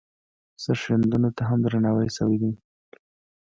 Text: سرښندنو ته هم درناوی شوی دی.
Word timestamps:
سرښندنو 0.63 1.29
ته 1.37 1.41
هم 1.49 1.57
درناوی 1.65 2.09
شوی 2.17 2.37
دی. 2.41 2.51